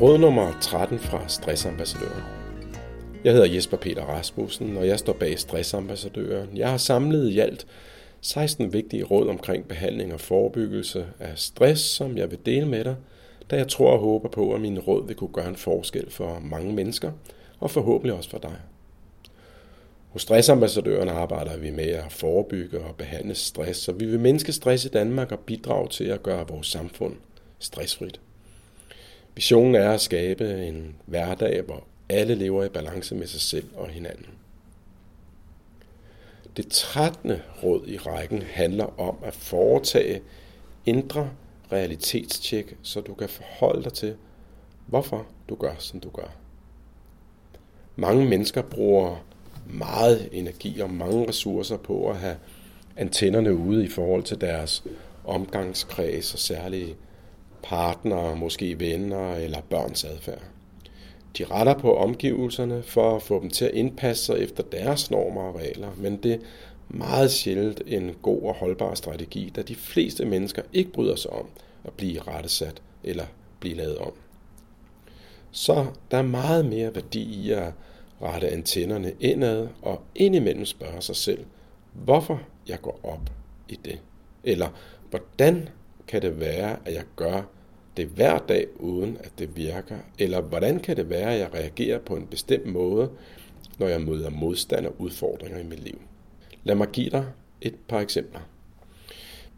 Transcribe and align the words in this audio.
Råd 0.00 0.18
nummer 0.18 0.52
13 0.60 0.98
fra 0.98 1.28
Stressambassadøren. 1.28 2.22
Jeg 3.24 3.32
hedder 3.32 3.54
Jesper 3.54 3.76
Peter 3.76 4.02
Rasmussen, 4.02 4.76
og 4.76 4.86
jeg 4.86 4.98
står 4.98 5.12
bag 5.12 5.38
Stressambassadøren. 5.38 6.56
Jeg 6.56 6.70
har 6.70 6.76
samlet 6.76 7.30
i 7.30 7.38
alt 7.38 7.66
16 8.20 8.72
vigtige 8.72 9.04
råd 9.04 9.28
omkring 9.28 9.68
behandling 9.68 10.14
og 10.14 10.20
forebyggelse 10.20 11.06
af 11.20 11.32
stress, 11.38 11.82
som 11.82 12.18
jeg 12.18 12.30
vil 12.30 12.38
dele 12.46 12.66
med 12.66 12.84
dig, 12.84 12.96
da 13.50 13.56
jeg 13.56 13.68
tror 13.68 13.90
og 13.90 13.98
håber 13.98 14.28
på, 14.28 14.54
at 14.54 14.60
mine 14.60 14.80
råd 14.80 15.06
vil 15.06 15.16
kunne 15.16 15.32
gøre 15.32 15.48
en 15.48 15.56
forskel 15.56 16.10
for 16.10 16.38
mange 16.42 16.72
mennesker, 16.72 17.12
og 17.60 17.70
forhåbentlig 17.70 18.16
også 18.16 18.30
for 18.30 18.38
dig. 18.38 18.56
Hos 20.08 20.22
Stressambassadøren 20.22 21.08
arbejder 21.08 21.56
vi 21.56 21.70
med 21.70 21.88
at 21.88 22.12
forebygge 22.12 22.80
og 22.80 22.96
behandle 22.96 23.34
stress, 23.34 23.80
så 23.80 23.92
vi 23.92 24.06
vil 24.06 24.20
mindske 24.20 24.52
stress 24.52 24.84
i 24.84 24.88
Danmark 24.88 25.32
og 25.32 25.38
bidrage 25.38 25.88
til 25.88 26.04
at 26.04 26.22
gøre 26.22 26.48
vores 26.48 26.66
samfund 26.66 27.14
stressfrit. 27.58 28.20
Visionen 29.38 29.74
er 29.74 29.90
at 29.90 30.00
skabe 30.00 30.66
en 30.66 30.96
hverdag, 31.06 31.62
hvor 31.62 31.84
alle 32.08 32.34
lever 32.34 32.64
i 32.64 32.68
balance 32.68 33.14
med 33.14 33.26
sig 33.26 33.40
selv 33.40 33.68
og 33.74 33.88
hinanden. 33.88 34.26
Det 36.56 36.68
13. 36.68 37.32
råd 37.62 37.86
i 37.86 37.96
rækken 37.98 38.42
handler 38.42 39.00
om 39.00 39.18
at 39.24 39.34
foretage 39.34 40.22
indre 40.86 41.30
realitetstjek, 41.72 42.76
så 42.82 43.00
du 43.00 43.14
kan 43.14 43.28
forholde 43.28 43.84
dig 43.84 43.92
til, 43.92 44.16
hvorfor 44.86 45.26
du 45.48 45.54
gør, 45.54 45.74
som 45.78 46.00
du 46.00 46.10
gør. 46.10 46.36
Mange 47.96 48.26
mennesker 48.26 48.62
bruger 48.62 49.24
meget 49.66 50.28
energi 50.32 50.80
og 50.80 50.90
mange 50.90 51.28
ressourcer 51.28 51.76
på 51.76 52.10
at 52.10 52.16
have 52.16 52.36
antennerne 52.96 53.54
ude 53.54 53.84
i 53.84 53.88
forhold 53.88 54.22
til 54.22 54.40
deres 54.40 54.84
omgangskreds 55.24 56.32
og 56.32 56.38
særlige 56.38 56.96
partnere, 57.62 58.36
måske 58.36 58.80
venner 58.80 59.34
eller 59.34 59.60
børns 59.60 60.04
adfærd. 60.04 60.42
De 61.38 61.44
retter 61.44 61.74
på 61.74 61.96
omgivelserne 61.96 62.82
for 62.82 63.16
at 63.16 63.22
få 63.22 63.40
dem 63.40 63.50
til 63.50 63.64
at 63.64 63.74
indpasse 63.74 64.24
sig 64.24 64.38
efter 64.38 64.62
deres 64.62 65.10
normer 65.10 65.40
og 65.42 65.54
regler, 65.54 65.90
men 65.96 66.16
det 66.16 66.32
er 66.32 66.38
meget 66.88 67.30
sjældent 67.30 67.82
en 67.86 68.14
god 68.22 68.42
og 68.42 68.54
holdbar 68.54 68.94
strategi, 68.94 69.52
da 69.56 69.62
de 69.62 69.74
fleste 69.74 70.24
mennesker 70.24 70.62
ikke 70.72 70.92
bryder 70.92 71.16
sig 71.16 71.30
om 71.30 71.46
at 71.84 71.92
blive 71.92 72.20
rettesat 72.20 72.82
eller 73.04 73.24
blive 73.60 73.74
lavet 73.76 73.98
om. 73.98 74.12
Så 75.50 75.86
der 76.10 76.18
er 76.18 76.22
meget 76.22 76.64
mere 76.66 76.94
værdi 76.94 77.22
i 77.22 77.50
at 77.50 77.72
rette 78.22 78.48
antennerne 78.48 79.12
indad 79.20 79.68
og 79.82 80.02
indimellem 80.14 80.64
spørge 80.64 81.02
sig 81.02 81.16
selv, 81.16 81.44
hvorfor 81.92 82.40
jeg 82.68 82.80
går 82.82 83.00
op 83.02 83.30
i 83.68 83.78
det. 83.84 83.98
Eller 84.44 84.68
hvordan 85.10 85.68
kan 86.08 86.22
det 86.22 86.40
være, 86.40 86.76
at 86.84 86.94
jeg 86.94 87.04
gør 87.16 87.42
det 87.96 88.06
hver 88.06 88.38
dag, 88.38 88.66
uden 88.76 89.16
at 89.20 89.32
det 89.38 89.56
virker? 89.56 89.96
Eller 90.18 90.40
hvordan 90.40 90.80
kan 90.80 90.96
det 90.96 91.10
være, 91.10 91.34
at 91.34 91.40
jeg 91.40 91.54
reagerer 91.54 91.98
på 91.98 92.16
en 92.16 92.26
bestemt 92.26 92.66
måde, 92.66 93.10
når 93.78 93.86
jeg 93.86 94.00
møder 94.00 94.30
modstand 94.30 94.86
og 94.86 94.94
udfordringer 94.98 95.58
i 95.58 95.64
mit 95.64 95.84
liv? 95.84 96.00
Lad 96.64 96.74
mig 96.74 96.88
give 96.88 97.10
dig 97.10 97.26
et 97.60 97.74
par 97.88 98.00
eksempler. 98.00 98.40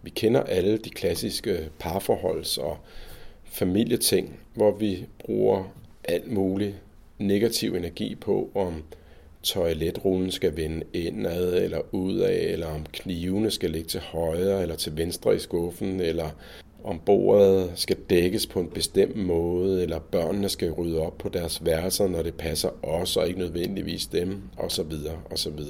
Vi 0.03 0.11
kender 0.11 0.43
alle 0.43 0.79
de 0.79 0.91
klassiske 0.91 1.71
parforholds- 1.85 2.61
og 2.61 2.79
familieting, 3.45 4.41
hvor 4.55 4.77
vi 4.77 5.07
bruger 5.19 5.65
alt 6.05 6.33
muligt 6.33 6.75
negativ 7.19 7.75
energi 7.75 8.15
på, 8.15 8.51
om 8.55 8.85
toiletrullen 9.43 10.31
skal 10.31 10.57
vende 10.57 10.83
indad 10.93 11.63
eller 11.63 11.81
udad, 11.93 12.41
eller 12.41 12.67
om 12.67 12.87
knivene 12.93 13.51
skal 13.51 13.71
ligge 13.71 13.89
til 13.89 14.01
højre 14.01 14.63
eller 14.63 14.77
til 14.77 14.97
venstre 14.97 15.35
i 15.35 15.39
skuffen, 15.39 16.01
eller 16.01 16.31
om 16.85 17.01
bordet 17.07 17.71
skal 17.75 17.97
dækkes 18.11 18.47
på 18.47 18.61
en 18.61 18.69
bestemt 18.69 19.17
måde, 19.17 19.83
eller 19.83 19.99
børnene 19.99 20.49
skal 20.49 20.71
rydde 20.71 21.01
op 21.01 21.19
på 21.19 21.29
deres 21.29 21.65
værelser, 21.65 22.09
når 22.09 22.23
det 22.23 22.35
passer 22.35 22.85
os 22.85 23.17
og 23.17 23.29
ikke 23.29 23.39
nødvendigvis 23.39 24.07
dem, 24.07 24.43
osv. 24.57 24.93
osv. 25.31 25.61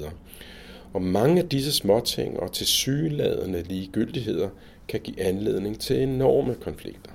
Og 0.93 1.01
mange 1.01 1.41
af 1.41 1.49
disse 1.49 1.71
småting 1.71 2.39
og 2.39 2.51
tilsyneladende 2.51 3.63
ligegyldigheder 3.63 4.49
kan 4.87 4.99
give 4.99 5.21
anledning 5.21 5.79
til 5.79 6.03
enorme 6.03 6.55
konflikter. 6.55 7.11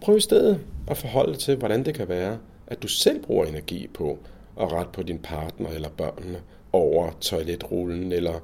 Prøv 0.00 0.16
i 0.16 0.20
stedet 0.20 0.60
at 0.88 0.96
forholde 0.96 1.36
til, 1.36 1.56
hvordan 1.56 1.84
det 1.84 1.94
kan 1.94 2.08
være, 2.08 2.38
at 2.66 2.82
du 2.82 2.88
selv 2.88 3.22
bruger 3.22 3.46
energi 3.46 3.86
på 3.94 4.18
at 4.60 4.72
rette 4.72 4.92
på 4.92 5.02
din 5.02 5.18
partner 5.18 5.68
eller 5.68 5.88
børnene 5.88 6.38
over 6.72 7.10
toiletrullen, 7.20 8.12
eller 8.12 8.40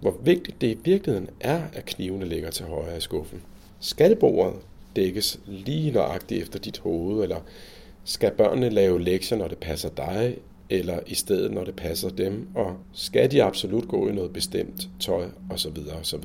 hvor 0.00 0.16
vigtigt 0.22 0.60
det 0.60 0.66
i 0.66 0.78
virkeligheden 0.84 1.30
er, 1.40 1.62
at 1.72 1.84
knivene 1.84 2.24
ligger 2.24 2.50
til 2.50 2.66
højre 2.66 2.96
i 2.96 3.00
skuffen. 3.00 3.42
Skal 3.80 4.16
bordet 4.16 4.54
dækkes 4.96 5.40
lige 5.46 5.90
nøjagtigt 5.90 6.42
efter 6.42 6.58
dit 6.58 6.78
hoved, 6.78 7.22
eller 7.22 7.40
skal 8.04 8.30
børnene 8.30 8.68
lave 8.68 9.02
lektier, 9.02 9.38
når 9.38 9.48
det 9.48 9.58
passer 9.58 9.88
dig, 9.88 10.36
eller 10.70 11.00
i 11.06 11.14
stedet, 11.14 11.52
når 11.52 11.64
det 11.64 11.76
passer 11.76 12.08
dem, 12.08 12.48
og 12.54 12.76
skal 12.92 13.30
de 13.30 13.42
absolut 13.42 13.88
gå 13.88 14.08
i 14.08 14.12
noget 14.12 14.32
bestemt 14.32 14.88
tøj, 15.00 15.28
osv. 15.50 15.78
osv. 16.00 16.24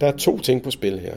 Der 0.00 0.06
er 0.06 0.16
to 0.16 0.38
ting 0.38 0.62
på 0.62 0.70
spil 0.70 0.98
her. 0.98 1.16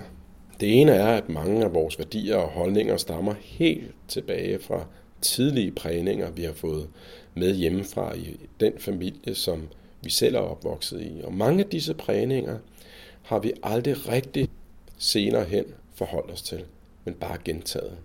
Det 0.59 0.81
ene 0.81 0.91
er, 0.91 1.07
at 1.07 1.29
mange 1.29 1.63
af 1.63 1.73
vores 1.73 1.99
værdier 1.99 2.35
og 2.35 2.49
holdninger 2.49 2.97
stammer 2.97 3.33
helt 3.39 3.95
tilbage 4.07 4.59
fra 4.59 4.85
tidlige 5.23 5.71
prægninger, 5.71 6.31
vi 6.31 6.43
har 6.43 6.53
fået 6.53 6.87
med 7.33 7.55
hjemmefra 7.55 8.15
i 8.15 8.35
den 8.59 8.73
familie, 8.77 9.35
som 9.35 9.67
vi 10.01 10.09
selv 10.09 10.35
er 10.35 10.39
opvokset 10.39 11.01
i. 11.01 11.21
Og 11.23 11.33
mange 11.33 11.63
af 11.63 11.69
disse 11.69 11.93
prægninger 11.93 12.57
har 13.21 13.39
vi 13.39 13.51
aldrig 13.63 14.09
rigtig 14.09 14.49
senere 14.97 15.43
hen 15.43 15.65
forholdt 15.95 16.31
os 16.31 16.41
til, 16.41 16.63
men 17.05 17.13
bare 17.13 17.37
gentaget. 17.45 17.97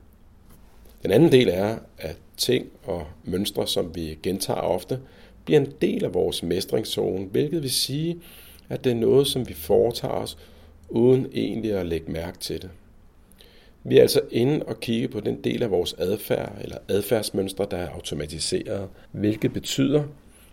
Den 1.02 1.10
anden 1.10 1.32
del 1.32 1.48
er, 1.48 1.78
at 1.98 2.16
ting 2.36 2.66
og 2.84 3.06
mønstre, 3.24 3.66
som 3.66 3.94
vi 3.94 4.18
gentager 4.22 4.60
ofte, 4.60 5.00
bliver 5.44 5.60
en 5.60 5.72
del 5.80 6.04
af 6.04 6.14
vores 6.14 6.42
mestringszone, 6.42 7.24
hvilket 7.24 7.62
vil 7.62 7.70
sige, 7.70 8.20
at 8.68 8.84
det 8.84 8.92
er 8.92 8.96
noget, 8.96 9.26
som 9.26 9.48
vi 9.48 9.54
foretager 9.54 10.14
os, 10.14 10.38
uden 10.88 11.26
egentlig 11.34 11.72
at 11.72 11.86
lægge 11.86 12.12
mærke 12.12 12.38
til 12.38 12.62
det. 12.62 12.70
Vi 13.84 13.98
er 13.98 14.02
altså 14.02 14.20
inde 14.30 14.64
og 14.66 14.80
kigge 14.80 15.08
på 15.08 15.20
den 15.20 15.44
del 15.44 15.62
af 15.62 15.70
vores 15.70 15.94
adfærd 15.98 16.52
eller 16.60 16.78
adfærdsmønstre, 16.88 17.66
der 17.70 17.76
er 17.76 17.88
automatiseret, 17.88 18.88
hvilket 19.12 19.52
betyder, 19.52 20.04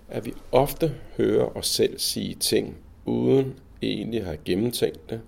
at 0.10 0.26
vi 0.26 0.34
ofte 0.52 0.92
hører 1.18 1.58
os 1.58 1.68
selv 1.68 2.00
sige 2.00 2.36
ting, 2.36 2.78
uden 3.06 3.54
egentlig 3.82 4.20
at 4.20 4.26
have 4.26 4.38
gennemtænkt 4.46 5.10
det, 5.10 5.22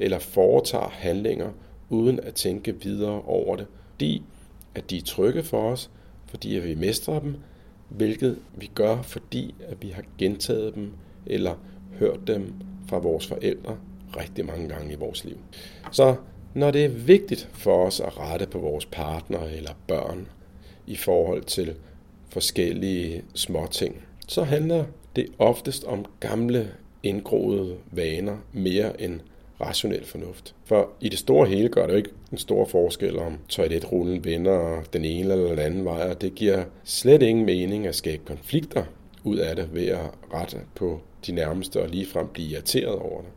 eller 0.00 0.18
foretager 0.18 0.88
handlinger, 0.88 1.50
uden 1.90 2.20
at 2.20 2.34
tænke 2.34 2.82
videre 2.82 3.22
over 3.22 3.56
det, 3.56 3.66
fordi 3.92 4.22
at 4.74 4.90
de 4.90 4.96
er 4.96 5.02
trygge 5.02 5.42
for 5.42 5.70
os, 5.70 5.90
fordi 6.26 6.56
at 6.56 6.64
vi 6.64 6.74
mestrer 6.74 7.20
dem, 7.20 7.36
hvilket 7.88 8.38
vi 8.54 8.70
gør, 8.74 9.02
fordi 9.02 9.54
at 9.68 9.82
vi 9.82 9.88
har 9.88 10.02
gentaget 10.18 10.74
dem 10.74 10.92
eller 11.26 11.54
hørt 11.98 12.20
dem 12.26 12.54
fra 12.88 12.98
vores 12.98 13.26
forældre 13.26 13.78
rigtig 14.16 14.46
mange 14.46 14.68
gange 14.68 14.92
i 14.92 14.96
vores 14.96 15.24
liv. 15.24 15.36
Så 15.92 16.16
når 16.54 16.70
det 16.70 16.84
er 16.84 16.88
vigtigt 16.88 17.48
for 17.52 17.86
os 17.86 18.00
at 18.00 18.18
rette 18.18 18.46
på 18.46 18.58
vores 18.58 18.86
partner 18.86 19.40
eller 19.56 19.70
børn 19.86 20.28
i 20.86 20.96
forhold 20.96 21.42
til 21.42 21.74
forskellige 22.28 23.22
småting, 23.34 24.04
så 24.28 24.42
handler 24.42 24.84
det 25.16 25.26
oftest 25.38 25.84
om 25.84 26.04
gamle 26.20 26.70
indgroede 27.02 27.76
vaner 27.90 28.36
mere 28.52 29.02
end 29.02 29.20
rationel 29.60 30.04
fornuft. 30.04 30.54
For 30.64 30.90
i 31.00 31.08
det 31.08 31.18
store 31.18 31.46
hele 31.46 31.68
gør 31.68 31.86
det 31.86 31.92
jo 31.92 31.96
ikke 31.96 32.10
en 32.32 32.38
stor 32.38 32.64
forskel, 32.64 33.18
om 33.18 33.38
toiletrullen 33.48 34.24
vender 34.24 34.82
den 34.92 35.04
ene 35.04 35.32
eller 35.32 35.48
den 35.48 35.58
anden 35.58 35.84
vej, 35.84 36.10
og 36.10 36.20
det 36.20 36.34
giver 36.34 36.64
slet 36.84 37.22
ingen 37.22 37.46
mening 37.46 37.86
at 37.86 37.94
skabe 37.94 38.22
konflikter 38.24 38.84
ud 39.24 39.36
af 39.36 39.56
det 39.56 39.74
ved 39.74 39.86
at 39.86 40.10
rette 40.34 40.56
på 40.74 41.00
de 41.26 41.32
nærmeste 41.32 41.82
og 41.82 41.88
ligefrem 41.88 42.28
blive 42.28 42.48
irriteret 42.48 42.98
over 42.98 43.20
det. 43.20 43.30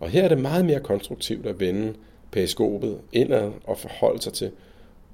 Og 0.00 0.08
her 0.08 0.24
er 0.24 0.28
det 0.28 0.38
meget 0.38 0.64
mere 0.64 0.80
konstruktivt 0.80 1.46
at 1.46 1.60
vende 1.60 1.94
periskopet 2.32 3.00
indad 3.12 3.52
og 3.64 3.78
forholde 3.78 4.22
sig 4.22 4.32
til, 4.32 4.50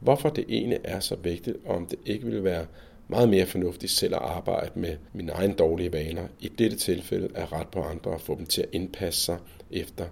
hvorfor 0.01 0.29
det 0.29 0.45
egentlig 0.49 0.79
er 0.85 1.01
så 1.01 1.17
vigtigt, 1.17 1.57
og 1.65 1.77
om 1.77 1.87
det 1.87 1.99
ikke 2.07 2.27
vil 2.27 2.45
være 2.45 2.67
meget 3.09 3.29
mere 3.29 3.47
fornuftigt 3.47 3.93
selv 3.93 4.15
at 4.15 4.23
arbejde 4.23 4.71
med 4.75 4.97
mine 5.13 5.33
egne 5.33 5.55
dårlige 5.55 5.93
vaner. 5.93 6.23
I 6.41 6.49
dette 6.49 6.77
tilfælde 6.77 7.29
er 7.35 7.53
ret 7.53 7.69
på 7.69 7.81
andre 7.81 8.11
og 8.11 8.21
få 8.21 8.35
dem 8.35 8.47
til 8.47 8.63
at 8.63 8.69
indpasse 8.73 9.21
sig 9.21 9.39
efter 9.71 10.05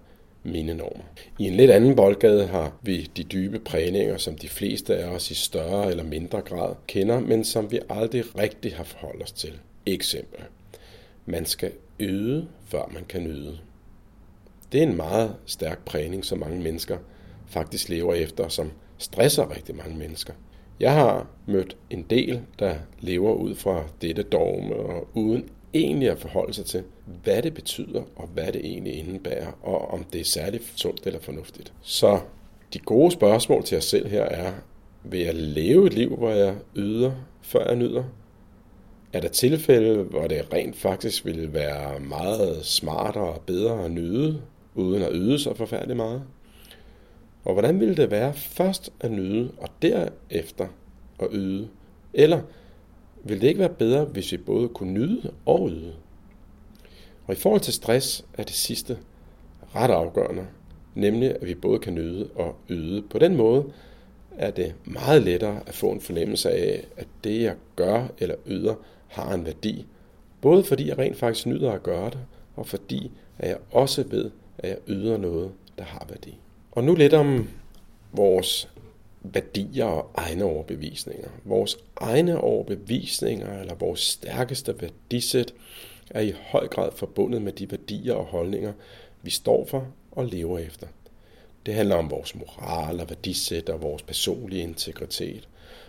mine 0.43 0.75
normer. 0.75 1.05
I 1.39 1.45
en 1.45 1.55
lidt 1.55 1.71
anden 1.71 1.97
boldgade 1.97 2.47
har 2.47 2.79
vi 2.83 3.11
de 3.17 3.23
dybe 3.23 3.59
prægninger, 3.59 4.17
som 4.17 4.35
de 4.35 4.49
fleste 4.49 4.97
af 4.97 5.09
os 5.09 5.31
i 5.31 5.35
større 5.35 5.91
eller 5.91 6.05
mindre 6.05 6.41
grad 6.41 6.75
kender, 6.87 7.21
men 7.21 7.45
som 7.45 7.71
vi 7.71 7.81
aldrig 7.89 8.39
rigtig 8.39 8.75
har 8.75 8.85
forholdt 8.85 9.23
os 9.23 9.33
til. 9.33 9.53
Eksempel. 9.87 10.41
Man 11.27 11.47
skal 11.47 11.73
yde, 12.01 12.49
før 12.67 12.91
man 12.95 13.05
kan 13.09 13.25
nyde. 13.25 13.59
Det 14.73 14.83
er 14.83 14.87
en 14.87 14.97
meget 14.97 15.37
stærk 15.47 15.85
prægning, 15.85 16.25
som 16.25 16.39
mange 16.39 16.63
mennesker 16.63 16.99
faktisk 17.47 17.89
lever 17.89 18.15
efter, 18.15 18.49
som 18.49 18.73
stresser 18.99 19.57
rigtig 19.57 19.77
mange 19.77 19.97
mennesker. 19.99 20.33
Jeg 20.81 20.95
har 20.95 21.27
mødt 21.47 21.77
en 21.91 22.03
del, 22.11 22.41
der 22.59 22.75
lever 23.01 23.33
ud 23.35 23.55
fra 23.55 23.85
dette 24.03 24.23
dogme 24.23 24.75
og 24.75 25.09
uden 25.15 25.49
egentlig 25.75 26.11
at 26.11 26.19
forholde 26.19 26.55
sig 26.55 26.65
til, 26.65 26.83
hvad 27.23 27.43
det 27.43 27.55
betyder 27.55 28.03
og 28.17 28.27
hvad 28.27 28.53
det 28.53 28.61
egentlig 28.65 28.95
indebærer, 28.95 29.53
og 29.63 29.91
om 29.91 30.05
det 30.05 30.21
er 30.21 30.25
særligt 30.25 30.73
sundt 30.77 31.07
eller 31.07 31.21
fornuftigt. 31.21 31.73
Så 31.83 32.21
de 32.73 32.79
gode 32.79 33.11
spørgsmål 33.11 33.65
til 33.65 33.77
jer 33.77 33.81
selv 33.81 34.09
her 34.09 34.23
er, 34.23 34.53
Vil 35.05 35.21
jeg 35.21 35.35
leve 35.35 35.87
et 35.87 35.95
liv, 35.95 36.17
hvor 36.17 36.31
jeg 36.31 36.55
yder, 36.77 37.13
før 37.43 37.67
jeg 37.67 37.77
nyder? 37.77 38.05
Er 39.13 39.21
der 39.21 39.29
tilfælde, 39.29 40.03
hvor 40.03 40.27
det 40.27 40.53
rent 40.53 40.77
faktisk 40.77 41.25
ville 41.25 41.53
være 41.53 42.01
meget 42.01 42.65
smartere 42.65 43.33
og 43.33 43.41
bedre 43.47 43.85
at 43.85 43.91
nyde, 43.91 44.43
uden 44.77 45.03
at 45.03 45.11
yde 45.13 45.39
så 45.39 45.55
forfærdeligt 45.55 45.97
meget? 45.97 46.23
Og 47.45 47.53
hvordan 47.53 47.81
ville 47.81 47.97
det 47.97 48.11
være 48.11 48.35
først 48.35 48.93
at 49.01 49.13
nyde, 49.13 49.51
og 49.59 49.69
derefter 49.83 50.67
at 51.21 51.29
yde? 51.33 51.69
Eller 52.15 52.41
ville 53.25 53.41
det 53.41 53.49
ikke 53.49 53.61
være 53.61 53.69
bedre, 53.69 54.05
hvis 54.05 54.33
vi 54.33 54.37
både 54.37 54.69
kunne 54.69 54.93
nyde 54.93 55.31
og 55.47 55.71
yde? 55.71 55.95
Og 57.27 57.35
i 57.35 57.37
forhold 57.37 57.61
til 57.61 57.75
stress 57.75 58.25
er 58.35 58.43
det 58.43 58.55
sidste 58.55 58.99
ret 59.75 59.91
afgørende, 59.91 60.47
nemlig 60.95 61.31
at 61.31 61.47
vi 61.47 61.55
både 61.55 61.79
kan 61.79 61.95
nyde 61.95 62.29
og 62.35 62.57
yde. 62.69 63.03
På 63.03 63.19
den 63.19 63.37
måde 63.37 63.65
er 64.39 64.51
det 64.51 64.75
meget 64.85 65.23
lettere 65.23 65.61
at 65.67 65.75
få 65.75 65.91
en 65.91 66.01
fornemmelse 66.01 66.51
af, 66.51 66.87
at 66.97 67.07
det 67.25 67.43
jeg 67.43 67.55
gør 67.77 68.07
eller 68.19 68.35
yder 68.47 68.75
har 69.09 69.35
en 69.35 69.47
værdi. 69.47 69.87
Både 70.41 70.65
fordi 70.65 70.89
jeg 70.89 70.99
rent 70.99 71.17
faktisk 71.17 71.47
nyder 71.47 71.73
at 71.73 71.83
gøre 71.83 72.11
det, 72.11 72.19
og 72.57 72.67
fordi 72.67 73.11
at 73.39 73.49
jeg 73.49 73.59
også 73.71 74.03
ved, 74.03 74.31
at 74.59 74.69
jeg 74.69 74.79
yder 74.89 75.17
noget, 75.17 75.53
der 75.79 75.85
har 75.85 76.07
værdi. 76.09 76.39
Og 76.73 76.85
nu 76.85 76.95
lidt 76.95 77.15
om 77.15 77.49
vores 78.13 78.69
værdier 79.23 79.85
og 79.85 80.11
egne 80.15 80.45
overbevisninger. 80.45 81.29
Vores 81.45 81.79
egne 81.97 82.41
overbevisninger 82.41 83.61
eller 83.61 83.75
vores 83.75 84.01
stærkeste 84.01 84.81
værdisæt 84.81 85.55
er 86.11 86.21
i 86.21 86.33
høj 86.51 86.69
grad 86.69 86.91
forbundet 86.93 87.43
med 87.43 87.53
de 87.53 87.71
værdier 87.71 88.15
og 88.15 88.25
holdninger, 88.25 88.73
vi 89.23 89.31
står 89.31 89.65
for 89.65 89.87
og 90.13 90.25
lever 90.25 90.59
efter. 90.59 90.87
Det 91.67 91.75
handler 91.75 91.97
om 91.97 92.11
vores 92.11 92.35
moral 92.35 93.01
og 93.01 93.09
værdisæt 93.09 93.69
og 93.69 93.83
vores 93.83 94.03
personlige 94.03 94.63
integritet. 94.63 95.49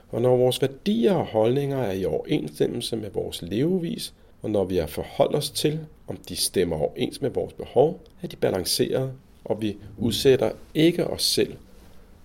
Og 0.10 0.22
når 0.22 0.38
vores 0.38 0.62
værdier 0.62 1.14
og 1.14 1.26
holdninger 1.26 1.78
er 1.78 1.92
i 1.92 2.06
overensstemmelse 2.06 2.96
med 2.96 3.10
vores 3.10 3.42
levevis, 3.42 4.14
og 4.42 4.52
når 4.52 4.64
vi 4.64 4.78
har 4.78 4.88
forholdt 4.88 5.36
os 5.36 5.50
til, 5.50 5.80
om 6.08 6.18
de 6.18 6.36
stemmer 6.36 6.76
overens 6.76 7.22
med 7.22 7.30
vores 7.30 7.54
behov, 7.54 8.02
er 8.22 8.28
de 8.28 8.36
balancerede, 8.36 9.12
og 9.46 9.62
vi 9.62 9.78
udsætter 9.98 10.52
ikke 10.74 11.08
os 11.08 11.24
selv 11.24 11.56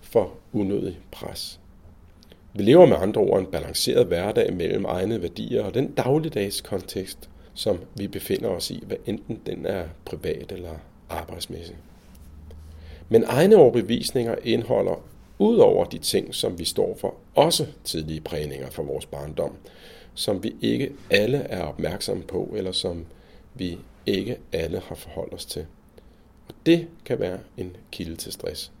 for 0.01 0.33
unødig 0.53 0.99
pres. 1.11 1.59
Vi 2.53 2.63
lever 2.63 2.85
med 2.85 2.97
andre 2.99 3.21
ord 3.21 3.39
en 3.39 3.45
balanceret 3.45 4.07
hverdag 4.07 4.53
mellem 4.53 4.85
egne 4.85 5.21
værdier 5.21 5.63
og 5.63 5.73
den 5.73 5.91
dagligdags 5.91 6.61
kontekst, 6.61 7.29
som 7.53 7.79
vi 7.95 8.07
befinder 8.07 8.49
os 8.49 8.71
i, 8.71 8.83
hvad 8.87 8.97
enten 9.05 9.39
den 9.45 9.65
er 9.65 9.83
privat 10.05 10.51
eller 10.51 10.73
arbejdsmæssig. 11.09 11.75
Men 13.09 13.23
egne 13.27 13.55
overbevisninger 13.55 14.35
indeholder 14.43 15.03
ud 15.39 15.57
over 15.57 15.85
de 15.85 15.97
ting, 15.97 16.35
som 16.35 16.59
vi 16.59 16.65
står 16.65 16.97
for, 17.01 17.15
også 17.35 17.65
tidlige 17.83 18.21
prægninger 18.21 18.69
fra 18.69 18.83
vores 18.83 19.05
barndom, 19.05 19.55
som 20.13 20.43
vi 20.43 20.55
ikke 20.61 20.91
alle 21.09 21.37
er 21.37 21.63
opmærksomme 21.63 22.23
på, 22.23 22.53
eller 22.55 22.71
som 22.71 23.05
vi 23.53 23.77
ikke 24.05 24.37
alle 24.51 24.81
har 24.85 24.95
forholdt 24.95 25.33
os 25.33 25.45
til. 25.45 25.65
Og 26.47 26.53
det 26.65 26.87
kan 27.05 27.19
være 27.19 27.39
en 27.57 27.75
kilde 27.91 28.15
til 28.15 28.31
stress. 28.31 28.71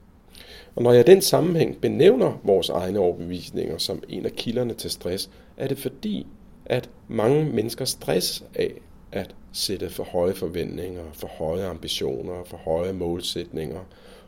Og 0.75 0.83
når 0.83 0.91
jeg 0.91 1.09
i 1.09 1.11
den 1.11 1.21
sammenhæng 1.21 1.81
benævner 1.81 2.39
vores 2.43 2.69
egne 2.69 2.99
overbevisninger 2.99 3.77
som 3.77 4.03
en 4.09 4.25
af 4.25 4.31
kilderne 4.31 4.73
til 4.73 4.91
stress, 4.91 5.29
er 5.57 5.67
det 5.67 5.77
fordi, 5.77 6.27
at 6.65 6.89
mange 7.07 7.45
mennesker 7.45 7.85
stress 7.85 8.43
af 8.55 8.73
at 9.11 9.35
sætte 9.51 9.89
for 9.89 10.03
høje 10.03 10.33
forventninger, 10.33 11.03
for 11.13 11.27
høje 11.27 11.65
ambitioner, 11.65 12.43
for 12.43 12.57
høje 12.57 12.93
målsætninger 12.93 13.81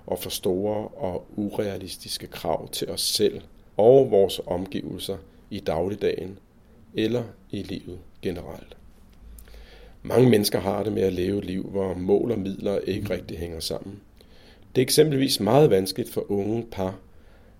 og 0.05 0.19
for 0.19 0.29
store 0.29 0.87
og 0.87 1.25
urealistiske 1.35 2.27
krav 2.27 2.69
til 2.69 2.89
os 2.89 3.01
selv 3.01 3.41
og 3.77 4.11
vores 4.11 4.41
omgivelser 4.45 5.17
i 5.49 5.59
dagligdagen 5.59 6.39
eller 6.93 7.23
i 7.51 7.63
livet 7.63 7.99
generelt. 8.21 8.77
Mange 10.07 10.29
mennesker 10.29 10.59
har 10.59 10.83
det 10.83 10.93
med 10.93 11.01
at 11.01 11.13
leve 11.13 11.37
et 11.37 11.45
liv, 11.45 11.69
hvor 11.71 11.93
mål 11.93 12.31
og 12.31 12.39
midler 12.39 12.79
ikke 12.79 13.09
rigtig 13.09 13.37
hænger 13.37 13.59
sammen. 13.59 13.99
Det 14.75 14.81
er 14.81 14.85
eksempelvis 14.85 15.39
meget 15.39 15.69
vanskeligt 15.69 16.13
for 16.13 16.31
unge 16.31 16.65
par 16.71 16.99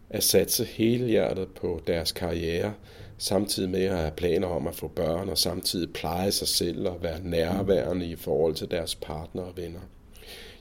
at 0.09 0.23
satse 0.23 0.65
hele 0.65 1.07
hjertet 1.07 1.47
på 1.47 1.81
deres 1.87 2.11
karriere, 2.11 2.73
samtidig 3.17 3.69
med 3.69 3.83
at 3.83 3.97
have 3.97 4.11
planer 4.11 4.47
om 4.47 4.67
at 4.67 4.75
få 4.75 4.87
børn, 4.87 5.29
og 5.29 5.37
samtidig 5.37 5.93
pleje 5.93 6.31
sig 6.31 6.47
selv 6.47 6.87
og 6.87 7.03
være 7.03 7.19
nærværende 7.23 8.05
i 8.05 8.15
forhold 8.15 8.55
til 8.55 8.71
deres 8.71 8.95
partner 8.95 9.41
og 9.41 9.57
venner. 9.57 9.79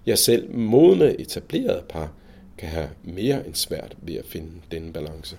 Ja, 0.06 0.14
selv 0.14 0.54
modne 0.54 1.20
etablerede 1.20 1.82
par 1.88 2.12
kan 2.58 2.68
have 2.68 2.88
mere 3.02 3.46
end 3.46 3.54
svært 3.54 3.96
ved 4.02 4.14
at 4.14 4.26
finde 4.26 4.52
denne 4.70 4.92
balance. 4.92 5.36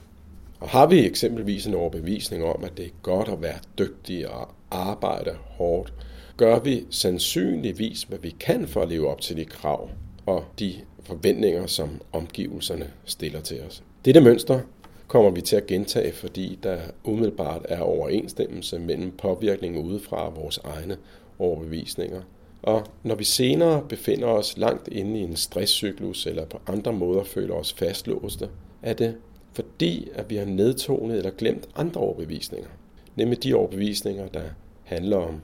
Og 0.60 0.70
har 0.70 0.86
vi 0.86 1.06
eksempelvis 1.06 1.66
en 1.66 1.74
overbevisning 1.74 2.44
om, 2.44 2.64
at 2.64 2.78
det 2.78 2.86
er 2.86 2.90
godt 3.02 3.30
at 3.30 3.42
være 3.42 3.60
dygtig 3.78 4.30
og 4.30 4.50
arbejde 4.72 5.36
hårdt, 5.46 5.94
gør 6.38 6.60
vi 6.60 6.86
sandsynligvis, 6.90 8.04
hvad 8.04 8.20
vi 8.20 8.36
kan 8.40 8.68
for 8.68 8.82
at 8.82 8.90
leve 8.90 9.10
op 9.10 9.22
til 9.22 9.38
de 9.38 9.46
krav 9.46 9.90
og 10.26 10.44
de 10.60 10.74
forventninger, 11.04 11.68
som 11.68 12.02
omgivelserne 12.12 12.92
stiller 13.06 13.42
til 13.42 13.62
os. 13.62 13.84
Dette 14.06 14.22
mønster 14.22 14.60
kommer 15.08 15.32
vi 15.32 15.42
til 15.42 15.56
at 15.56 15.68
gentage, 15.68 16.12
fordi 16.12 16.60
der 16.64 16.78
umiddelbart 17.04 17.66
er 17.70 17.80
overensstemmelse 17.80 18.80
mellem 18.80 19.12
påvirkningen 19.12 19.86
udefra 19.86 20.28
og 20.28 20.36
vores 20.36 20.60
egne 20.64 20.98
overbevisninger. 21.40 22.22
Og 22.64 22.84
når 23.04 23.16
vi 23.16 23.24
senere 23.24 23.86
befinder 23.90 24.28
os 24.28 24.58
langt 24.58 24.88
inde 24.88 25.20
i 25.20 25.24
en 25.24 25.36
stresscyklus 25.36 26.26
eller 26.26 26.46
på 26.46 26.60
andre 26.68 26.94
måder 26.94 27.24
føler 27.24 27.54
os 27.54 27.74
fastlåste, 27.74 28.50
er 28.82 28.94
det 28.94 29.16
fordi, 29.54 30.10
at 30.14 30.30
vi 30.30 30.36
har 30.36 30.46
nedtonet 30.46 31.18
eller 31.18 31.32
glemt 31.32 31.70
andre 31.76 32.02
overbevisninger. 32.02 32.70
Nemlig 33.16 33.44
de 33.44 33.54
overbevisninger, 33.54 34.28
der 34.28 34.44
handler 34.84 35.18
om 35.18 35.44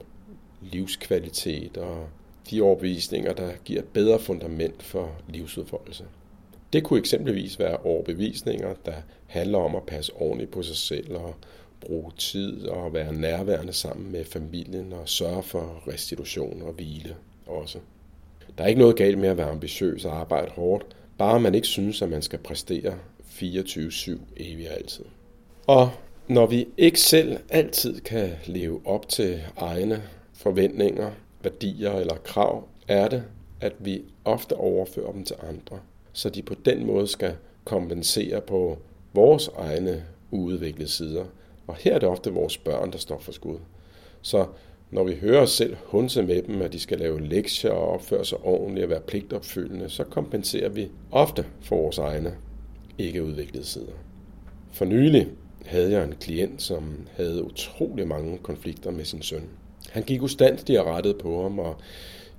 livskvalitet 0.62 1.76
og 1.76 2.08
de 2.50 2.62
overbevisninger, 2.62 3.32
der 3.32 3.52
giver 3.64 3.80
et 3.80 3.88
bedre 3.88 4.18
fundament 4.18 4.82
for 4.82 5.10
livsudfoldelse. 5.28 6.04
Det 6.72 6.84
kunne 6.84 6.98
eksempelvis 6.98 7.58
være 7.58 7.76
overbevisninger, 7.76 8.74
der 8.86 8.94
handler 9.26 9.58
om 9.58 9.76
at 9.76 9.82
passe 9.82 10.12
ordentligt 10.12 10.50
på 10.50 10.62
sig 10.62 10.76
selv 10.76 11.16
og 11.16 11.34
bruge 11.80 12.12
tid 12.18 12.66
og 12.66 12.94
være 12.94 13.12
nærværende 13.12 13.72
sammen 13.72 14.12
med 14.12 14.24
familien 14.24 14.92
og 14.92 15.08
sørge 15.08 15.42
for 15.42 15.82
restitution 15.88 16.62
og 16.62 16.72
hvile 16.72 17.16
også. 17.46 17.78
Der 18.58 18.64
er 18.64 18.68
ikke 18.68 18.80
noget 18.80 18.96
galt 18.96 19.18
med 19.18 19.28
at 19.28 19.36
være 19.36 19.50
ambitiøs 19.50 20.04
og 20.04 20.16
arbejde 20.16 20.50
hårdt, 20.50 20.96
bare 21.18 21.40
man 21.40 21.54
ikke 21.54 21.66
synes, 21.66 22.02
at 22.02 22.08
man 22.08 22.22
skal 22.22 22.38
præstere 22.38 22.98
24-7 23.20 24.18
evigt 24.36 24.70
altid. 24.70 25.04
Og 25.66 25.90
når 26.28 26.46
vi 26.46 26.68
ikke 26.76 27.00
selv 27.00 27.38
altid 27.50 28.00
kan 28.00 28.30
leve 28.46 28.80
op 28.84 29.08
til 29.08 29.42
egne 29.56 30.02
forventninger, 30.42 31.10
værdier 31.42 31.92
eller 31.92 32.14
krav, 32.14 32.68
er 32.88 33.08
det, 33.08 33.24
at 33.60 33.72
vi 33.78 34.02
ofte 34.24 34.56
overfører 34.56 35.12
dem 35.12 35.24
til 35.24 35.36
andre, 35.48 35.78
så 36.12 36.30
de 36.30 36.42
på 36.42 36.54
den 36.64 36.86
måde 36.86 37.06
skal 37.06 37.34
kompensere 37.64 38.40
på 38.40 38.78
vores 39.12 39.50
egne 39.58 40.04
uudviklede 40.30 40.88
sider. 40.88 41.24
Og 41.66 41.74
her 41.74 41.94
er 41.94 41.98
det 41.98 42.08
ofte 42.08 42.32
vores 42.32 42.58
børn, 42.58 42.92
der 42.92 42.98
står 42.98 43.18
for 43.18 43.32
skud. 43.32 43.58
Så 44.22 44.46
når 44.90 45.04
vi 45.04 45.14
hører 45.14 45.40
os 45.40 45.50
selv 45.50 45.76
hunse 45.84 46.22
med 46.22 46.42
dem, 46.42 46.62
at 46.62 46.72
de 46.72 46.78
skal 46.78 46.98
lave 46.98 47.20
lektier 47.20 47.70
og 47.70 47.88
opføre 47.88 48.24
sig 48.24 48.38
ordentligt 48.38 48.84
og 48.84 48.90
være 48.90 49.00
pligtopfyldende, 49.00 49.88
så 49.88 50.04
kompenserer 50.04 50.68
vi 50.68 50.88
ofte 51.10 51.46
for 51.60 51.76
vores 51.76 51.98
egne 51.98 52.34
ikke 52.98 53.24
udviklede 53.24 53.64
sider. 53.64 53.92
For 54.72 54.84
nylig 54.84 55.28
havde 55.66 55.92
jeg 55.92 56.04
en 56.04 56.14
klient, 56.20 56.62
som 56.62 57.06
havde 57.16 57.44
utrolig 57.44 58.08
mange 58.08 58.38
konflikter 58.38 58.90
med 58.90 59.04
sin 59.04 59.22
søn. 59.22 59.48
Han 59.92 60.02
gik 60.02 60.22
ustandigt 60.22 60.78
og 60.78 60.86
rettede 60.86 61.14
på 61.14 61.42
ham 61.42 61.58
og 61.58 61.76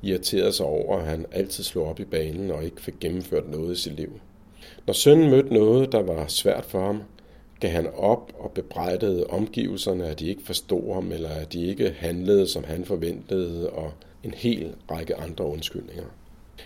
irriterede 0.01 0.53
sig 0.53 0.65
over, 0.65 0.98
at 0.98 1.05
han 1.05 1.25
altid 1.31 1.63
slog 1.63 1.88
op 1.88 2.00
i 2.00 2.05
banen 2.05 2.51
og 2.51 2.63
ikke 2.63 2.81
fik 2.81 3.00
gennemført 3.00 3.50
noget 3.50 3.77
i 3.77 3.81
sit 3.81 3.93
liv. 3.93 4.19
Når 4.88 4.93
sønnen 4.93 5.29
mødte 5.29 5.53
noget, 5.53 5.91
der 5.91 6.01
var 6.01 6.27
svært 6.27 6.65
for 6.65 6.86
ham, 6.86 7.03
gav 7.60 7.72
han 7.72 7.88
op 7.95 8.33
og 8.39 8.51
bebrejdede 8.51 9.27
omgivelserne, 9.27 10.07
at 10.07 10.19
de 10.19 10.27
ikke 10.27 10.43
forstod 10.43 10.93
ham, 10.93 11.12
eller 11.12 11.29
at 11.29 11.53
de 11.53 11.65
ikke 11.65 11.95
handlede, 11.98 12.48
som 12.48 12.63
han 12.63 12.86
forventede, 12.86 13.69
og 13.69 13.91
en 14.24 14.33
hel 14.33 14.75
række 14.91 15.15
andre 15.15 15.45
undskyldninger. 15.45 16.05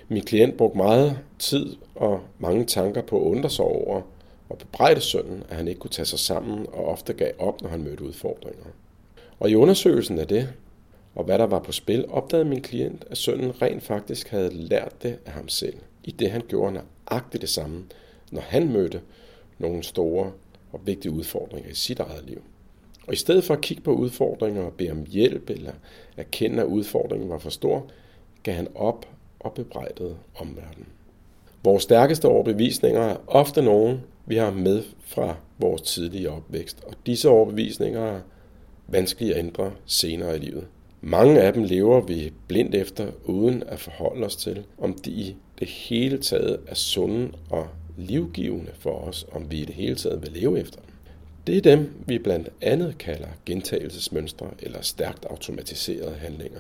Min 0.08 0.24
klient 0.24 0.58
brugte 0.58 0.78
meget 0.78 1.20
tid 1.40 1.76
og 1.96 2.20
mange 2.40 2.66
tanker 2.66 3.02
på 3.02 3.22
at 3.22 3.26
undre 3.26 3.50
sig 3.50 3.66
over 3.66 4.02
og 4.50 4.58
bebrejde 4.58 5.02
sønnen, 5.02 5.44
at 5.50 5.56
han 5.56 5.68
ikke 5.68 5.80
kunne 5.80 5.92
tage 5.92 6.06
sig 6.06 6.20
sammen 6.20 6.66
og 6.74 6.86
ofte 6.86 7.14
gav 7.14 7.32
op, 7.40 7.62
når 7.62 7.70
han 7.70 7.84
mødte 7.84 8.04
udfordringer. 8.04 8.66
Og 9.40 9.50
i 9.50 9.56
undersøgelsen 9.56 10.20
af 10.20 10.28
det, 10.28 10.50
og 11.16 11.24
hvad 11.24 11.40
der 11.40 11.46
var 11.46 11.60
på 11.60 11.72
spil, 11.72 12.06
opdagede 12.10 12.50
min 12.50 12.62
klient, 12.62 13.06
at 13.10 13.18
sønnen 13.18 13.62
rent 13.62 13.84
faktisk 13.84 14.30
havde 14.30 14.54
lært 14.54 15.04
det 15.04 15.20
af 15.26 15.32
ham 15.32 15.48
selv, 15.48 15.78
i 16.04 16.12
det 16.12 16.32
han 16.32 16.42
gjorde 16.48 16.74
nøjagtigt 16.74 17.42
det 17.42 17.50
samme, 17.50 17.84
når 18.32 18.42
han 18.42 18.72
mødte 18.72 19.02
nogle 19.58 19.84
store 19.84 20.32
og 20.72 20.82
vigtige 20.86 21.12
udfordringer 21.12 21.70
i 21.72 21.76
sit 21.76 22.00
eget 22.00 22.24
liv. 22.28 22.42
Og 23.08 23.14
i 23.14 23.18
stedet 23.18 23.44
for 23.44 23.54
at 23.54 23.62
kigge 23.62 23.84
på 23.84 23.94
udfordringer 23.94 24.64
og 24.64 24.74
bede 24.74 24.92
om 24.92 25.06
hjælp 25.06 25.50
eller 25.50 25.72
erkende, 26.18 26.62
at 26.62 26.68
udfordringen 26.68 27.30
var 27.30 27.38
for 27.38 27.50
stor, 27.50 27.88
gav 28.44 28.56
han 28.56 28.68
op 28.76 29.08
og 29.40 29.54
bebrejdede 29.54 30.18
omverdenen. 30.36 30.88
Vores 31.64 31.84
stærkeste 31.84 32.26
overbevisninger 32.26 33.02
er 33.02 33.18
ofte 33.28 33.62
nogen, 33.62 34.02
vi 34.26 34.36
har 34.36 34.52
med 34.52 34.84
fra 35.00 35.36
vores 35.60 35.82
tidlige 35.82 36.32
opvækst. 36.32 36.84
Og 36.84 36.94
disse 37.06 37.30
overbevisninger 37.30 38.02
er 38.02 38.22
vanskelige 38.88 39.34
at 39.34 39.40
ændre 39.40 39.72
senere 39.86 40.36
i 40.36 40.40
livet. 40.40 40.68
Mange 41.02 41.42
af 41.42 41.54
dem 41.54 41.64
lever 41.64 42.02
vi 42.02 42.34
blindt 42.48 42.76
efter, 42.76 43.08
uden 43.26 43.64
at 43.68 43.80
forholde 43.80 44.26
os 44.26 44.36
til, 44.36 44.66
om 44.78 44.94
de 44.94 45.12
i 45.12 45.36
det 45.60 45.68
hele 45.68 46.18
taget 46.18 46.60
er 46.68 46.76
sunde 46.76 47.32
og 47.50 47.68
livgivende 47.98 48.72
for 48.80 48.92
os, 48.92 49.26
om 49.32 49.52
vi 49.52 49.58
i 49.58 49.66
det 49.66 49.76
hele 49.76 49.96
taget 49.96 50.22
vil 50.22 50.32
leve 50.32 50.60
efter 50.60 50.80
dem. 50.80 50.94
Det 51.48 51.58
er 51.58 51.62
dem, 51.62 51.94
vi 52.06 52.18
blandt 52.18 52.50
andet 52.62 52.98
kalder 52.98 53.28
gentagelsesmønstre 53.46 54.48
eller 54.60 54.82
stærkt 54.82 55.26
automatiserede 55.26 56.16
handlinger. 56.16 56.60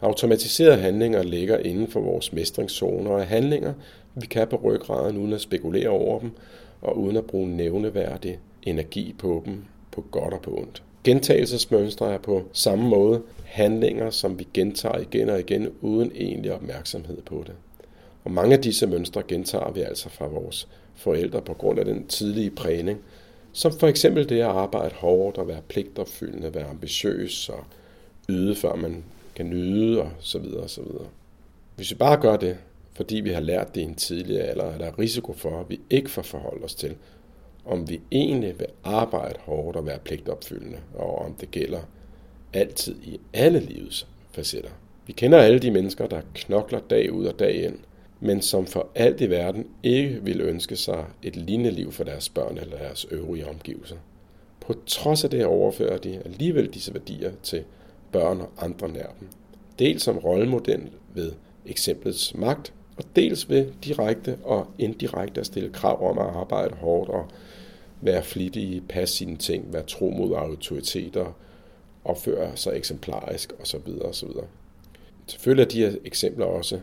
Automatiserede 0.00 0.76
handlinger 0.76 1.22
ligger 1.22 1.58
inden 1.58 1.88
for 1.88 2.00
vores 2.00 2.32
mestringszoner 2.32 3.10
og 3.10 3.20
er 3.20 3.24
handlinger, 3.24 3.74
vi 4.14 4.26
kan 4.26 4.48
på 4.48 4.56
ryggraden 4.56 5.16
uden 5.16 5.32
at 5.32 5.40
spekulere 5.40 5.88
over 5.88 6.20
dem 6.20 6.30
og 6.80 6.98
uden 6.98 7.16
at 7.16 7.24
bruge 7.24 7.48
nævneværdig 7.48 8.38
energi 8.62 9.14
på 9.18 9.42
dem 9.46 9.64
på 9.90 10.04
godt 10.10 10.34
og 10.34 10.42
på 10.42 10.56
ondt. 10.56 10.82
Gentagelsesmønstre 11.04 12.12
er 12.12 12.18
på 12.18 12.44
samme 12.52 12.88
måde 12.88 13.22
handlinger, 13.44 14.10
som 14.10 14.38
vi 14.38 14.48
gentager 14.54 14.98
igen 14.98 15.28
og 15.28 15.40
igen 15.40 15.68
uden 15.80 16.12
egentlig 16.14 16.52
opmærksomhed 16.52 17.22
på 17.22 17.44
det. 17.46 17.54
Og 18.24 18.30
mange 18.30 18.54
af 18.56 18.62
disse 18.62 18.86
mønstre 18.86 19.22
gentager 19.28 19.70
vi 19.72 19.80
altså 19.80 20.08
fra 20.08 20.26
vores 20.26 20.68
forældre 20.94 21.42
på 21.42 21.54
grund 21.54 21.78
af 21.78 21.84
den 21.84 22.06
tidlige 22.06 22.50
prægning, 22.50 22.98
som 23.52 23.72
for 23.72 23.86
eksempel 23.86 24.28
det 24.28 24.40
at 24.40 24.46
arbejde 24.46 24.94
hårdt 24.94 25.38
og 25.38 25.48
være 25.48 25.62
pligtopfyldende, 25.68 26.54
være 26.54 26.66
ambitiøs 26.66 27.48
og 27.48 27.64
yde, 28.28 28.54
før 28.54 28.74
man 28.74 29.04
kan 29.34 29.50
nyde 29.50 30.02
og 30.02 30.10
så 30.20 30.38
videre 30.38 30.62
og 30.62 30.70
så 30.70 30.82
videre. 30.82 31.06
Hvis 31.76 31.90
vi 31.90 31.96
bare 31.96 32.20
gør 32.20 32.36
det, 32.36 32.56
fordi 32.92 33.16
vi 33.16 33.30
har 33.30 33.40
lært 33.40 33.74
det 33.74 33.80
i 33.80 33.84
en 33.84 33.94
tidlig 33.94 34.40
alder, 34.40 34.64
er 34.64 34.78
der 34.78 34.98
risiko 34.98 35.32
for, 35.32 35.60
at 35.60 35.70
vi 35.70 35.80
ikke 35.90 36.10
får 36.10 36.22
forholdt 36.22 36.64
os 36.64 36.74
til, 36.74 36.94
om 37.64 37.88
vi 37.88 38.00
egentlig 38.12 38.58
vil 38.58 38.66
arbejde 38.84 39.38
hårdt 39.40 39.76
og 39.76 39.86
være 39.86 39.98
pligtopfyldende, 39.98 40.78
og 40.94 41.18
om 41.18 41.34
det 41.34 41.50
gælder 41.50 41.80
altid 42.52 42.96
i 43.02 43.20
alle 43.32 43.60
livets 43.60 44.06
facetter. 44.32 44.70
Vi 45.06 45.12
kender 45.12 45.38
alle 45.38 45.58
de 45.58 45.70
mennesker, 45.70 46.06
der 46.06 46.20
knokler 46.34 46.80
dag 46.80 47.12
ud 47.12 47.26
og 47.26 47.38
dag 47.38 47.64
ind, 47.64 47.78
men 48.20 48.42
som 48.42 48.66
for 48.66 48.88
alt 48.94 49.20
i 49.20 49.30
verden 49.30 49.66
ikke 49.82 50.18
vil 50.22 50.40
ønske 50.40 50.76
sig 50.76 51.04
et 51.22 51.36
lignende 51.36 51.70
liv 51.70 51.92
for 51.92 52.04
deres 52.04 52.28
børn 52.28 52.58
eller 52.58 52.78
deres 52.78 53.06
øvrige 53.10 53.48
omgivelser. 53.48 53.96
På 54.60 54.74
trods 54.86 55.24
af 55.24 55.30
det 55.30 55.44
overfører 55.44 55.98
de 55.98 56.22
alligevel 56.24 56.74
disse 56.74 56.94
værdier 56.94 57.32
til 57.42 57.64
børn 58.12 58.40
og 58.40 58.50
andre 58.58 58.88
nær 58.88 59.06
dem. 59.20 59.28
Dels 59.78 60.02
som 60.02 60.18
rollemodel 60.18 60.90
ved 61.14 61.32
eksemplets 61.66 62.34
magt, 62.34 62.72
og 63.00 63.06
dels 63.16 63.48
ved 63.48 63.66
direkte 63.84 64.38
og 64.44 64.66
indirekte 64.78 65.40
at 65.40 65.46
stille 65.46 65.72
krav 65.72 66.10
om 66.10 66.18
at 66.18 66.26
arbejde 66.26 66.74
hårdt 66.74 67.10
og 67.10 67.26
være 68.00 68.22
flittig, 68.22 68.82
passe 68.88 69.16
sine 69.16 69.36
ting, 69.36 69.72
være 69.72 69.82
tro 69.82 70.10
mod 70.10 70.34
autoriteter, 70.34 71.36
opføre 72.04 72.56
sig 72.56 72.76
eksemplarisk 72.76 73.52
osv. 73.60 73.88
osv. 74.04 74.28
Selvfølgelig 75.26 75.64
er 75.64 75.68
de 75.68 75.90
her 75.90 75.98
eksempler 76.04 76.46
også 76.46 76.80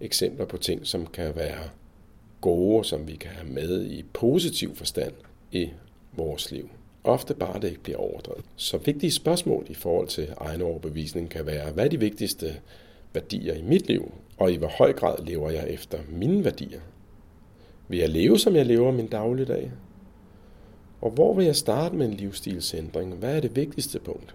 eksempler 0.00 0.46
på 0.46 0.56
ting, 0.56 0.86
som 0.86 1.06
kan 1.06 1.36
være 1.36 1.62
gode, 2.40 2.84
som 2.84 3.08
vi 3.08 3.16
kan 3.16 3.30
have 3.30 3.52
med 3.52 3.84
i 3.86 4.04
positiv 4.12 4.76
forstand 4.76 5.12
i 5.52 5.70
vores 6.12 6.50
liv. 6.50 6.70
Ofte 7.04 7.34
bare 7.34 7.60
det 7.60 7.68
ikke 7.68 7.82
bliver 7.82 7.98
overdrevet. 7.98 8.44
Så 8.56 8.78
vigtige 8.78 9.12
spørgsmål 9.12 9.66
i 9.68 9.74
forhold 9.74 10.08
til 10.08 10.28
egen 10.36 10.62
overbevisning 10.62 11.30
kan 11.30 11.46
være, 11.46 11.70
hvad 11.70 11.84
er 11.84 11.88
de 11.88 12.00
vigtigste 12.00 12.56
værdier 13.14 13.54
i 13.54 13.62
mit 13.62 13.86
liv, 13.86 14.12
og 14.42 14.52
i 14.52 14.56
hvor 14.56 14.68
høj 14.68 14.92
grad 14.92 15.24
lever 15.24 15.50
jeg 15.50 15.68
efter 15.68 15.98
mine 16.08 16.44
værdier? 16.44 16.80
Vil 17.88 17.98
jeg 17.98 18.08
leve, 18.08 18.38
som 18.38 18.56
jeg 18.56 18.66
lever 18.66 18.92
min 18.92 19.06
dagligdag? 19.06 19.72
Og 21.00 21.10
hvor 21.10 21.34
vil 21.34 21.46
jeg 21.46 21.56
starte 21.56 21.96
med 21.96 22.06
en 22.06 22.14
livsstilsændring? 22.14 23.14
Hvad 23.14 23.36
er 23.36 23.40
det 23.40 23.56
vigtigste 23.56 23.98
punkt? 23.98 24.34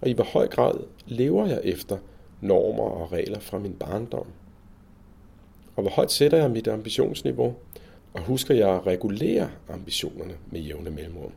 Og 0.00 0.08
i 0.08 0.12
hvor 0.12 0.24
høj 0.24 0.48
grad 0.48 0.74
lever 1.06 1.46
jeg 1.46 1.60
efter 1.64 1.98
normer 2.40 2.82
og 2.82 3.12
regler 3.12 3.38
fra 3.38 3.58
min 3.58 3.72
barndom? 3.72 4.26
Og 5.76 5.82
hvor 5.82 5.90
højt 5.90 6.12
sætter 6.12 6.38
jeg 6.38 6.50
mit 6.50 6.68
ambitionsniveau? 6.68 7.54
Og 8.12 8.20
husker 8.20 8.54
jeg 8.54 8.68
at 8.68 8.86
regulere 8.86 9.50
ambitionerne 9.68 10.34
med 10.50 10.60
jævne 10.60 10.90
mellemrum? 10.90 11.32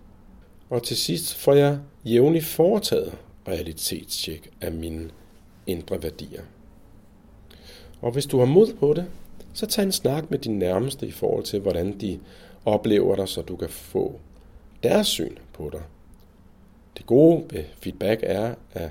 Og 0.69 0.83
til 0.83 0.97
sidst 0.97 1.35
får 1.35 1.53
jeg 1.53 1.79
jævnligt 2.05 2.45
foretaget 2.45 3.17
realitetstjek 3.47 4.49
af 4.61 4.71
mine 4.71 5.09
indre 5.67 6.03
værdier. 6.03 6.41
Og 8.01 8.11
hvis 8.11 8.25
du 8.25 8.39
har 8.39 8.45
mod 8.45 8.73
på 8.73 8.93
det, 8.93 9.05
så 9.53 9.65
tag 9.65 9.83
en 9.83 9.91
snak 9.91 10.31
med 10.31 10.39
din 10.39 10.59
nærmeste 10.59 11.07
i 11.07 11.11
forhold 11.11 11.43
til, 11.43 11.59
hvordan 11.59 11.99
de 11.99 12.19
oplever 12.65 13.15
dig, 13.15 13.27
så 13.27 13.41
du 13.41 13.55
kan 13.55 13.69
få 13.69 14.19
deres 14.83 15.07
syn 15.07 15.35
på 15.53 15.69
dig. 15.71 15.81
Det 16.97 17.05
gode 17.05 17.43
ved 17.49 17.63
feedback 17.79 18.19
er, 18.23 18.55
at 18.73 18.89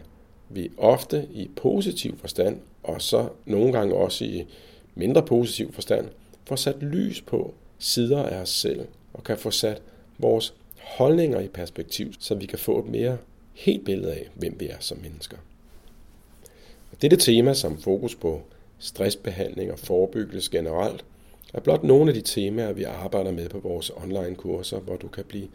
vi 0.49 0.71
ofte 0.79 1.29
i 1.33 1.51
positiv 1.57 2.19
forstand, 2.19 2.61
og 2.83 3.03
så 3.03 3.29
nogle 3.47 3.73
gange 3.73 3.95
også 3.95 4.25
i 4.25 4.47
mindre 4.95 5.23
positiv 5.23 5.73
forstand, 5.73 6.09
får 6.45 6.57
sat 6.57 6.83
lys 6.83 7.21
på 7.21 7.55
sider 7.79 8.23
af 8.23 8.41
os 8.41 8.49
selv, 8.49 8.87
og 9.13 9.25
kan 9.25 9.39
få 9.39 9.51
sat 9.51 9.83
vores 10.19 10.55
holdninger 10.79 11.41
i 11.41 11.49
perspektiv, 11.49 12.13
så 12.19 12.35
vi 12.35 12.47
kan 12.47 12.59
få 12.59 12.79
et 12.79 12.87
mere 12.87 13.19
helt 13.55 13.85
billede 13.85 14.13
af, 14.13 14.29
hvem 14.35 14.57
vi 14.61 14.69
er 14.69 14.77
som 14.81 14.99
mennesker. 14.99 15.37
Og 16.93 17.03
dette 17.03 17.17
tema 17.17 17.55
som 17.55 17.79
fokus 17.79 18.15
på 18.15 18.43
stressbehandling 18.81 19.73
og 19.73 19.79
forebyggelse 19.79 20.51
generelt, 20.51 21.05
er 21.55 21.61
blot 21.61 21.85
nogle 21.85 22.11
af 22.11 22.15
de 22.15 22.21
temaer, 22.21 22.73
vi 22.73 22.83
arbejder 22.83 23.33
med 23.33 23.49
på 23.49 23.59
vores 23.59 23.91
online 23.91 24.37
kurser, 24.37 24.79
hvor 24.79 24.97
du 24.97 25.09
kan 25.09 25.25
blive 25.25 25.49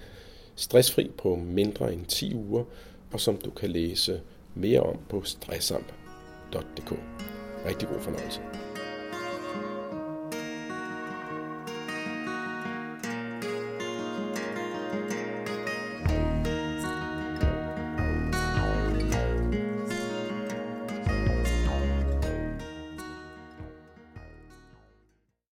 stressfri 0.56 1.12
på 1.18 1.36
mindre 1.36 1.94
end 1.94 2.06
10 2.06 2.36
uger, 2.36 2.64
og 3.12 3.20
som 3.20 3.38
du 3.38 3.50
kan 3.50 3.70
læse 3.70 4.22
mere 4.56 4.80
om 4.80 4.98
på 5.10 5.22
stressamp.dk. 5.24 6.94
Rigtig 7.66 7.88
god 7.88 8.00
fornøjelse. 8.00 8.65